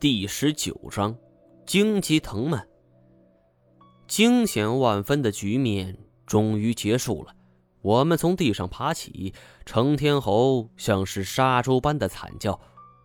[0.00, 1.16] 第十九章，
[1.66, 2.68] 荆棘藤蔓。
[4.06, 7.34] 惊险万分的局面终于结束了。
[7.82, 9.34] 我们从地上爬起，
[9.66, 12.60] 成天猴像是杀猪般的惨叫。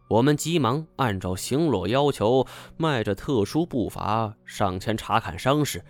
[0.07, 2.45] 我们急忙按照行洛要求，
[2.77, 5.83] 迈着特殊步伐上前查看伤势。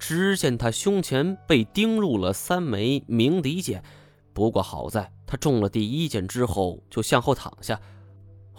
[0.00, 3.84] 只见他胸前被钉入了三枚鸣笛箭，
[4.32, 7.80] 不过好在他中了第一箭之后就向后躺下，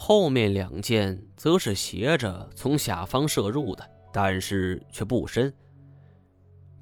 [0.04, 5.54] 后面两箭则是斜着从下方射入的，但是却不深。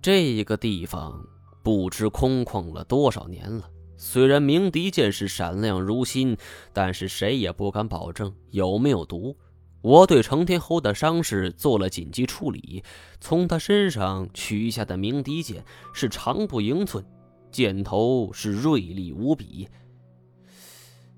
[0.01, 1.21] 这一个地方
[1.61, 3.69] 不知空旷了多少年了。
[3.97, 6.37] 虽然鸣笛箭是闪亮如新，
[6.71, 9.35] 但是谁也不敢保证有没有毒。
[9.81, 12.81] 我对成天侯的伤势做了紧急处理，
[13.19, 17.05] 从他身上取下的鸣笛箭是长不盈寸，
[17.51, 19.67] 箭头是锐利无比。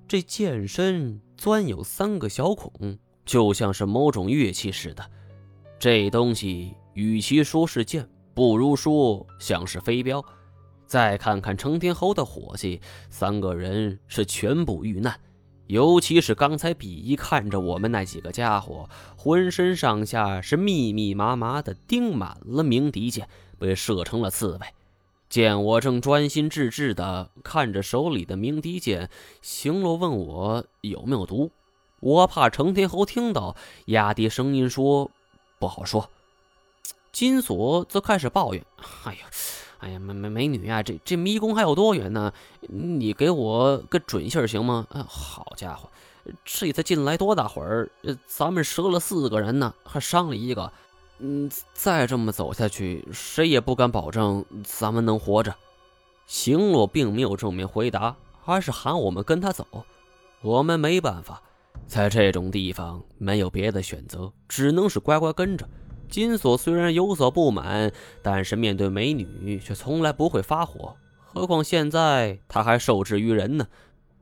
[0.07, 5.03] 这箭身钻有三个小孔，就像是某种乐器似的。
[5.79, 10.23] 这东西与其说是箭，不如说像是飞镖。
[10.85, 15.20] 再看看成天侯的伙计，三个人是全部遇难，
[15.65, 24.67] 尤其是刚才鄙夷看着我们那几个家伙，浑身上下是密密麻麻的钉满了鸣笛箭，被射成了刺猬。
[25.32, 29.10] 见我正专心致志的看着手里的鸣笛剑，
[29.41, 31.51] 行罗问我有没有毒，
[32.01, 35.10] 我怕成天侯听到，压低声音说
[35.57, 36.10] ：“不好说。”
[37.13, 38.65] 金锁则开始抱怨
[39.05, 39.20] ：“哎呀！”
[39.79, 42.34] 哎呀，美美美女啊，这这迷宫还有多远呢？
[42.68, 44.85] 你给我个准信儿行吗？
[44.90, 45.90] 啊，好家伙，
[46.43, 47.90] 这才进来多大会儿，
[48.27, 50.73] 咱们折了四个人呢，还伤了一个。
[51.23, 55.55] 嗯，再这么走下去，谁也不敢保证咱们能活着。
[56.25, 59.65] 行洛并没有正面回答，而是喊我们跟他走。
[60.41, 61.39] 我们没办法，
[61.85, 65.69] 在这种地方没有别的选择，只能是乖乖跟着。
[66.09, 67.91] 金锁虽然有所不满，
[68.23, 70.95] 但是面对美女却从来不会发火。
[71.23, 73.67] 何况现在他还受制于人呢。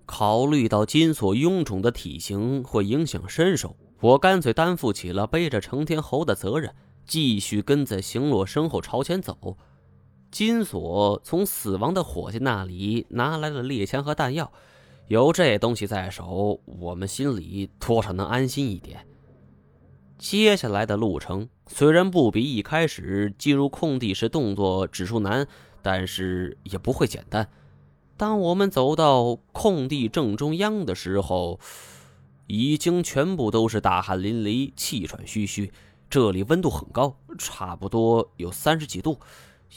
[0.05, 6.73] 考虑到金锁臃肿的体型会影响身手，我干脆担负起了背着成天侯的责任，
[7.09, 9.57] 继续跟在行洛身后朝前走。
[10.29, 14.53] 金锁从死亡的伙计那里拿来了猎枪和弹药，
[15.07, 19.07] 有这东西在手，我们心里多少能安心一点。
[20.19, 25.47] 接下来的路程虽然不比一开始进入空地时动作指数难，
[25.81, 27.49] 但是也不会简单。
[28.17, 31.59] 当我们走到空地正中央的时候，
[32.45, 35.71] 已经全部都是大汗淋漓、气喘吁吁。
[36.09, 39.19] 这里温度很高，差不多有三十几度。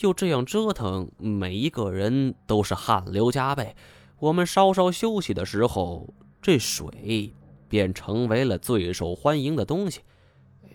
[0.00, 3.76] 又这样折腾，每一个人都是汗流浃背。
[4.19, 6.09] 我们稍稍休息的时候，
[6.41, 7.34] 这水
[7.69, 10.00] 便成为了最受欢迎的东西。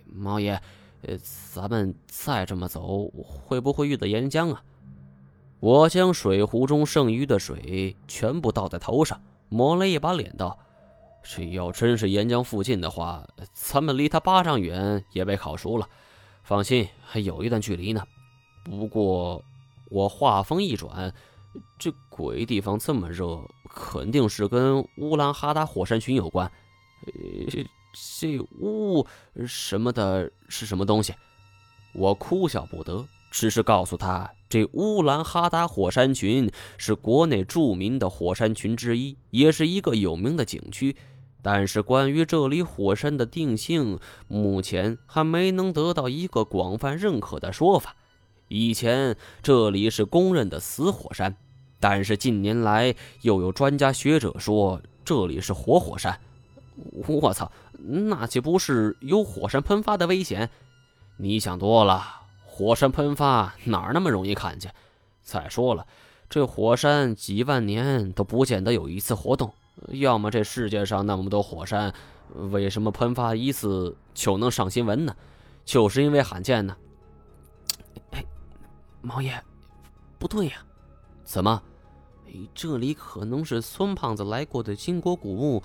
[0.05, 0.61] 猫爷，
[1.01, 1.17] 呃，
[1.51, 4.63] 咱们再这么走，会不会遇到岩浆啊？
[5.59, 9.19] 我将水壶中剩余的水全部倒在头上，
[9.49, 10.59] 抹了一把脸，道
[11.29, 15.87] ：“这要真是岩浆附近的话，咱们离他八丈远也被烤熟了。
[16.43, 18.01] 放心，还有一段距离呢。
[18.63, 19.43] 不过，
[19.89, 21.13] 我话锋一转，
[21.77, 23.39] 这鬼地方这么热，
[23.69, 26.49] 肯定是跟乌兰哈达火山群有关。
[27.05, 27.63] 呃。”
[28.19, 29.07] 这乌
[29.47, 31.15] 什么的是什么东西？
[31.93, 40.95] 我哭笑不得，只是告诉他，这乌兰哈达火山群是国内著名的火山群之一，也是一个有名的景区。
[41.41, 47.95] 但是关于这里火山的定性，目前还没能得到一个广泛认可的说法。
[48.47, 51.35] 以前这里是公认的死火山，
[51.79, 56.19] 但是近年来又有专家学者说这里是活火山。
[57.07, 57.51] 我操！
[57.79, 60.49] 那岂不是有火山喷发的危险？
[61.17, 62.03] 你想多了，
[62.45, 64.73] 火山喷发哪儿那么容易看见？
[65.23, 65.85] 再说了，
[66.29, 69.53] 这火山几万年都不见得有一次活动，
[69.89, 71.93] 要么这世界上那么多火山，
[72.51, 75.15] 为什么喷发一次就能上新闻呢？
[75.63, 76.75] 就是因为罕见呢。
[78.11, 78.23] 哎，
[79.01, 79.41] 毛爷，
[80.17, 80.53] 不对呀，
[81.23, 81.61] 怎么？
[82.27, 85.63] 哎这里可能是孙胖子来过的金国古墓。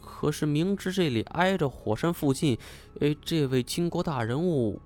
[0.00, 2.56] 可是明知这里挨着火山附近，
[3.00, 4.80] 哎，这位金国大人物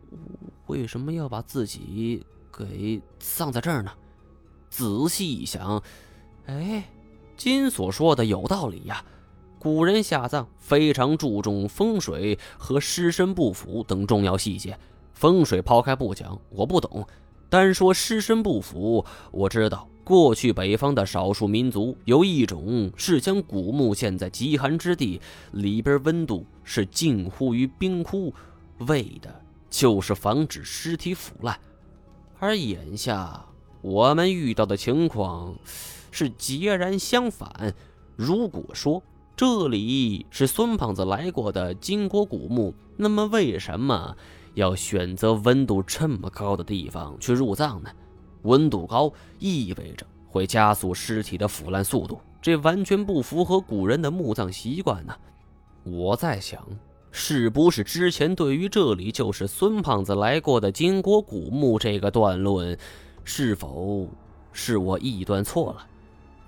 [0.66, 3.92] 为什么要把自己给葬在这儿呢？
[4.70, 5.82] 仔细一想，
[6.46, 6.84] 哎，
[7.40, 9.02] 金所说的有道理呀。
[9.58, 14.78] 古人下葬非常注重风水和尸身不腐等重要细节。
[15.14, 17.06] 风水抛开不讲，我不懂。
[17.48, 25.18] 单说尸身不腐，我知道过去北方的少数民族有一种是将古墓建在极寒之地，
[25.52, 28.34] 里边温度是近乎于冰窟，
[28.80, 29.34] 为的
[29.70, 31.58] 就是防止尸体腐烂。
[32.38, 33.42] 而眼下
[33.80, 35.54] 我们遇到的情况
[36.10, 37.74] 是截然相反。
[38.16, 39.02] 如果说
[39.36, 44.16] 这里是孙胖子来过的金国古墓，那么为什么？
[44.54, 47.90] 要选择温度这么高的地方去入葬呢？
[48.42, 55.14] 温度高意味着会加速尸体的腐烂速度，这完全不符合古人的墓葬习惯呢。
[55.84, 56.66] 我在想，
[57.12, 62.76] 是不是之前对于这里就是孙胖子来过的金国古墓这个断论，
[63.22, 64.08] 是否
[64.52, 65.86] 是我臆断错了？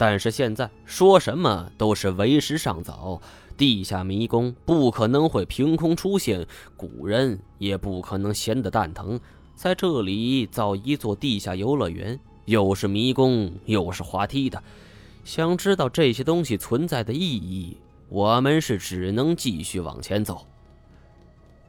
[0.05, 3.23] 但是现在说什么都是为时尚早。
[3.57, 6.45] 地下迷宫不可能会凭空出现，
[6.77, 9.21] 古人也不可能闲得蛋疼，
[9.55, 14.61] 在这里造一座地下游乐园，又是迷宫又是滑梯的。
[15.23, 17.77] 想知道这些东西存在的意义，
[18.09, 20.45] 我们是只能继续往前走。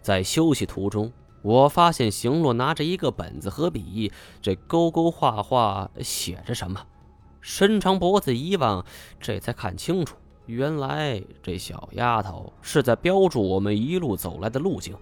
[0.01, 1.11] 在休息途中，
[1.43, 6.83] 我发现行洛拿着一个本子和笔，这勾勾画画写着什么，
[7.43, 8.85] 伸长脖子一望，
[9.19, 10.15] 这才看清楚。
[10.45, 14.95] 原来这小丫头是在标注我们一路走来的路径，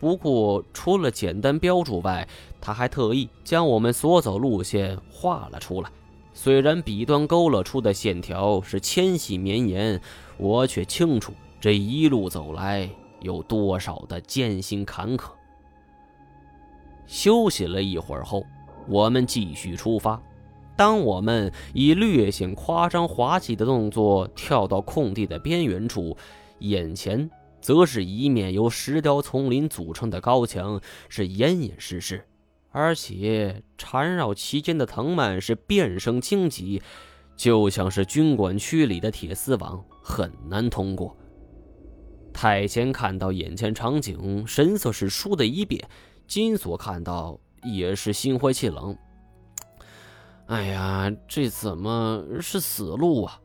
[0.00, 2.28] 不过除了简单标注外，
[2.60, 5.88] 她还特意将我们所走路线画了出来。
[6.32, 10.00] 虽然笔端勾勒出的线条是纤细绵延，
[10.36, 12.90] 我却清楚这一路走来
[13.20, 15.30] 有多少的艰辛坎坷。
[17.06, 18.44] 休息了一会儿后，
[18.88, 20.20] 我们继续出发。
[20.78, 26.16] 当我们以略显夸张滑稽的动作跳到空地的边缘处，
[26.60, 27.28] 眼前
[27.60, 32.24] 则是一面由石雕丛林组成的高墙，是严严实实，
[32.70, 36.80] 而且缠绕其间的藤蔓是遍生荆棘，
[37.36, 41.16] 就像是军管区里的铁丝网，很难通过。
[42.32, 45.82] 太监看到眼前场景，神色是倏的一变；
[46.28, 48.96] 金锁看到也是心灰气冷。
[50.48, 53.38] 哎呀，这怎么是死路啊？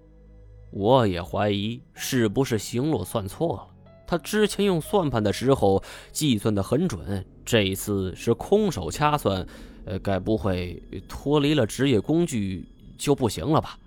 [0.71, 3.67] 我也怀疑是不是行路算错了。
[4.07, 5.83] 他之前用算盘的时候
[6.13, 9.45] 计算的很准，这一次是空手掐算，
[9.83, 12.65] 呃，该不会脱离了职业工具
[12.97, 13.77] 就不行了吧？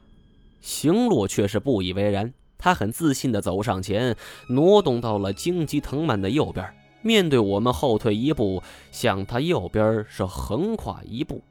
[0.61, 4.15] 行路却是不以为然，他很自信的走上前，
[4.49, 6.71] 挪动到了荆棘藤蔓的右边，
[7.01, 11.43] 面对我们后退一步，向他右边是横跨一步。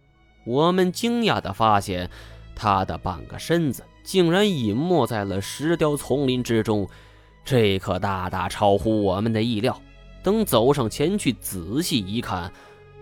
[0.45, 2.09] 我们惊讶地发现，
[2.55, 6.87] 他的半个身子竟然隐没在了石雕丛林之中，
[7.43, 9.81] 这可大大超乎我们的意料。
[10.23, 12.51] 等走上前去仔细一看，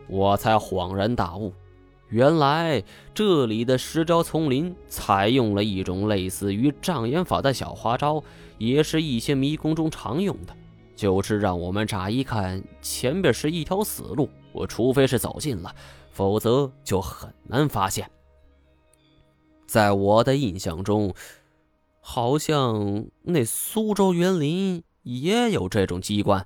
[0.07, 1.53] 我才恍然大悟，
[2.09, 8.23] 原来这里的石雕丛林采用了一种类似于障眼法的小花招，
[8.57, 10.53] 也是一些迷宫中常用的，
[10.95, 15.73] 就是让我们乍一看前边是一条死路，我除非是走近了。
[16.13, 18.09] 否则就很难发现。
[19.65, 21.13] 在我的印象中，
[21.99, 26.45] 好像那苏州园林也有这种机关。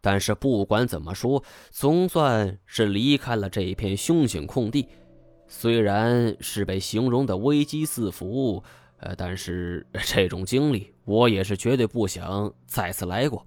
[0.00, 4.86] 但是不管怎么说，总算是离开了这一片凶险空地。
[5.48, 8.62] 虽然是被形容的危机四伏，
[8.98, 13.46] 呃，但是这种经历我也是绝对不想再次来过。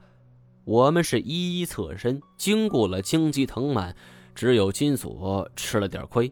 [0.66, 3.96] 我们是一一侧身，经过了荆棘藤蔓。
[4.34, 6.32] 只有金锁吃了点亏，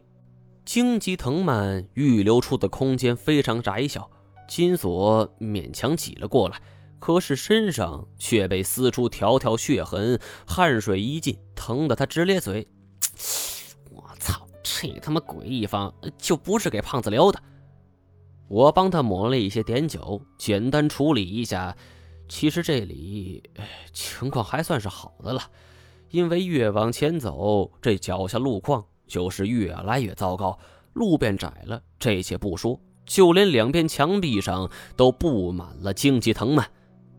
[0.64, 4.10] 荆棘藤蔓预留出的空间非常窄小，
[4.48, 6.60] 金锁勉强挤了过来，
[6.98, 12.66] 可是身上却被撕出条条血痕，汗水一浸，疼得他直咧嘴。
[13.90, 17.42] 我操，这他妈鬼地方就不是给胖子留的！
[18.48, 21.76] 我帮他抹了一些碘酒，简单处理一下，
[22.28, 23.42] 其实这里
[23.92, 25.42] 情况还算是好的了。
[26.10, 30.58] 因为越往前走，这脚下路况就是越来越糟糕，
[30.92, 36.68] 路变窄了，这些不说，就连两边墙壁上都布满了荆棘藤蔓。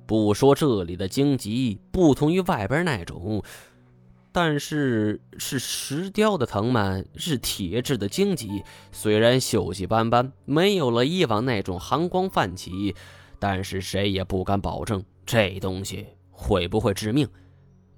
[0.05, 3.41] 不说这里的荆棘不同于外边那种，
[4.33, 12.93] 但是是石雕的藤蔓，是铁制的荆棘，虽然锈迹斑斑，没有了以往那种寒光泛起，
[13.39, 17.25] 但是谁也不敢保证这东西会不会致命。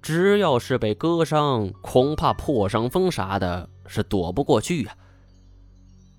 [0.04, 4.94] 只要是被割伤，恐怕破伤风啥的，是躲不过去呀。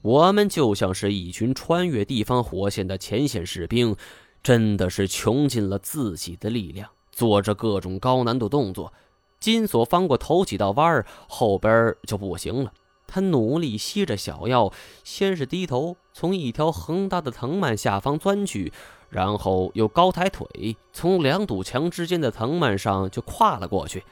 [0.01, 3.96] 我们就像是一群穿越地方火线的前线士兵，
[4.42, 8.92] 真的是穷尽了自己的力量，做着各种高难度动作。
[9.39, 12.74] 金锁翻过头几道弯儿，后边就不行了。
[13.16, 14.74] 他努力吸着小药，
[15.06, 18.74] 先是低头从一条横大的藤蔓下方钻去，
[19.10, 24.04] 然后又高抬腿，从两堵墙之间的藤蔓上就跨了过去。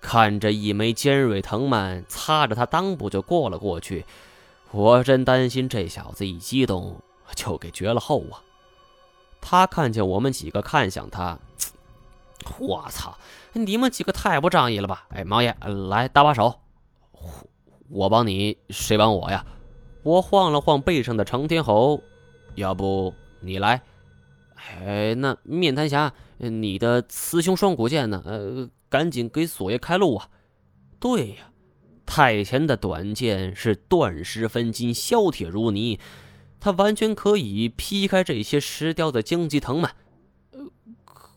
[0.00, 4.04] 看着一枚尖锐藤蔓擦着他裆部就过了过去，
[4.72, 7.00] 我真担心这小子一激动
[7.36, 8.42] 就给绝了后啊！
[9.40, 11.38] 他看见我们几个看向他，
[12.58, 13.16] 我操！
[13.52, 15.06] 你们几个太不仗义了吧！
[15.10, 15.56] 哎，毛爷，
[15.88, 16.58] 来搭把手，
[17.88, 19.44] 我帮你，谁帮我呀？
[20.02, 22.02] 我晃了晃背上的长天猴，
[22.54, 23.82] 要不你来？
[24.54, 28.22] 哎，那面瘫侠，你的雌雄双股剑呢？
[28.24, 28.70] 呃。
[28.90, 30.30] 赶紧给索爷开路啊！
[30.98, 31.52] 对呀，
[32.06, 36.00] 太前的短剑是断石分金，削铁如泥，
[36.58, 39.94] 他完全可以劈开这些石雕的荆棘藤蔓。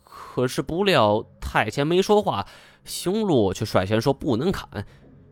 [0.06, 2.48] 可是不料太前没说话，
[2.86, 4.88] 雄鹿却率先说不能砍。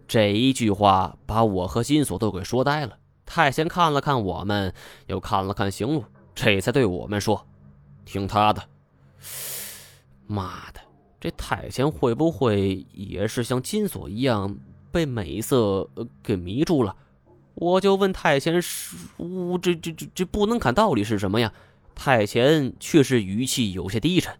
[0.09, 2.97] 这一句话把我和金锁都给说呆了。
[3.27, 4.73] 太前看了看我们，
[5.05, 7.45] 又看了看行路，这才对我们说
[8.05, 8.63] ：“听他的。”
[10.25, 10.81] 妈的！
[11.19, 14.57] 这太监会不会也是像金锁一样
[14.91, 15.87] 被美色
[16.23, 16.95] 给迷住了？
[17.53, 21.53] 我就问太监师傅：“这这这这不能砍道理是什么呀？”
[21.93, 24.35] 太监却是语气有些低沉：“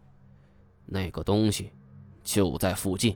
[0.88, 1.72] 那个东西
[2.24, 3.16] 就在附近。”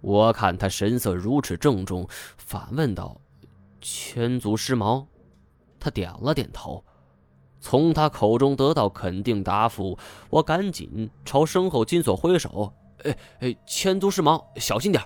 [0.00, 3.20] 我看他神色如此郑重，反问道
[3.80, 5.06] ：“千足尸毛？”
[5.78, 6.84] 他点了点头。
[7.60, 9.98] 从他口中得到肯定答复，
[10.30, 12.72] 我赶紧朝身后金锁挥手
[13.04, 15.04] ：“哎哎，千足尸毛，小心点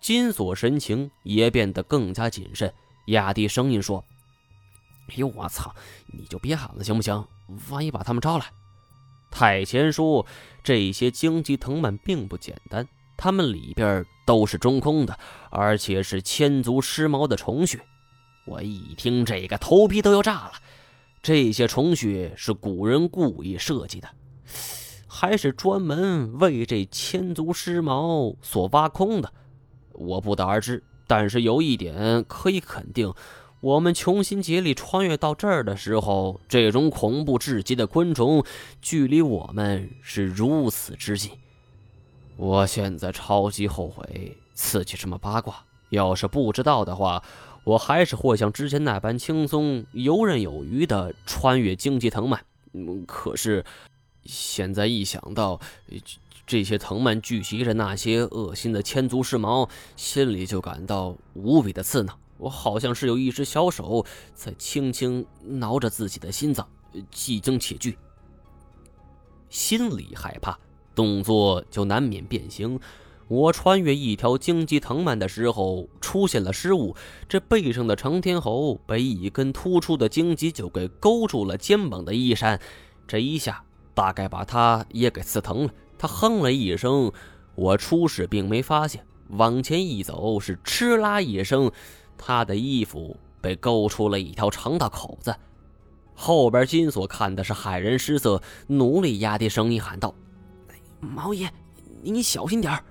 [0.00, 2.72] 金锁神情也变得更加谨慎，
[3.06, 4.04] 压低声音说
[5.10, 5.74] ：“哎呦，我操！
[6.06, 7.26] 你就别喊了，行不行？
[7.70, 8.46] 万一把他们招来。”
[9.30, 10.24] 太前说
[10.62, 12.86] ：“这些荆棘藤蔓并不简单，
[13.22, 15.16] 它们里边都是中空的，
[15.48, 17.78] 而且是千足尸毛的虫穴。”
[18.44, 20.52] 我一听这个，头皮都要炸了。
[21.22, 24.08] 这些虫穴是古人故意设计的，
[25.06, 29.32] 还是专门为这千足尸毛所挖空的？
[29.92, 30.82] 我不得而知。
[31.06, 33.14] 但是有一点可以肯定：
[33.60, 38.44] 我们穷心竭力穿越到这儿的时候，这种恐怖至极的昆虫
[38.80, 41.30] 距离我们是如此之近。
[42.42, 45.64] 我现在超级后悔刺激这么八卦。
[45.90, 47.22] 要是不知道的话。
[47.64, 52.44] 我还是会像之前那般轻松、游刃有余地穿越荆棘藤蔓。
[53.06, 53.64] 可是，
[54.24, 55.60] 现在一想到
[56.44, 62.18] 这些藤蔓聚集着那些恶心的千足尸毛，心里就感到无比的刺挠。
[62.38, 66.68] 我好像是有一只小手在轻轻挠着自己的心脏，
[67.12, 67.96] 既惊且惧。
[69.48, 70.58] 心里害怕，
[70.94, 72.78] 动作就难免变形。
[73.28, 76.94] 我穿越一条荆棘藤蔓的时候出现了失误，
[77.28, 82.60] 这背上的成天猴被一根突出的荆棘就给勾住了肩膀的衣衫，
[83.06, 85.72] 这一下大概把他也给刺疼了。
[85.96, 87.10] 他哼了一声，
[87.54, 91.70] 我初始并没发现，往前一走是哧啦一声，
[92.18, 95.34] 他的衣服被勾出了一条长大口子。
[96.14, 100.14] 后边金锁看的是骇人失色，努力压低声音喊道
[101.02, 101.52] ：“毛爷，
[102.02, 102.82] 你小心点儿。”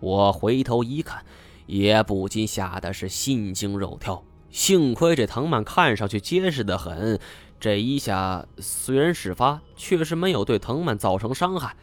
[0.00, 1.24] 我回头一看，
[1.66, 4.22] 也不禁吓得是心惊肉跳。
[4.50, 7.18] 幸亏这藤蔓看上去结实的很，
[7.58, 11.76] 这一下虽然事发，却是没有对藤蔓造成伤害。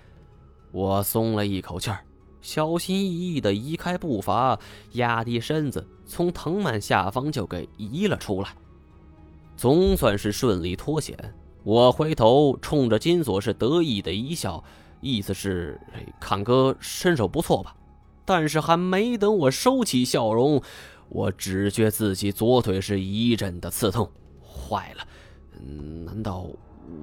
[0.71, 2.00] 我松了一口气儿，
[2.41, 4.57] 小心翼翼地移开步伐，
[4.93, 8.50] 压低身子，从藤蔓下方就给移了出来。
[9.55, 11.15] 总算是顺利脱险。
[11.63, 14.63] 我回头冲着金锁是得意的一笑，
[15.03, 15.79] 意思是
[16.19, 17.75] 看哥身手不错吧。
[18.25, 20.62] 但是还没等我收起笑容，
[21.10, 24.10] 我只觉自己左腿是一阵的刺痛。
[24.41, 25.05] 坏了，
[26.05, 26.48] 难道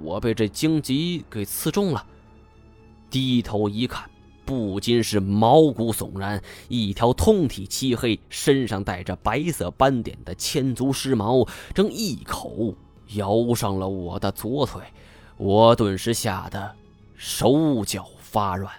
[0.02, 2.06] 我被这荆棘给刺中了？
[3.10, 4.08] 低头一看，
[4.46, 6.42] 不禁是毛骨悚然。
[6.68, 12.74] 一条通体漆黑、身上带着白色斑点的千足尸毛，正一口
[13.14, 14.82] 咬上了我的左腿。
[15.36, 16.74] 我顿时吓得
[17.22, 18.72] 手脚发软。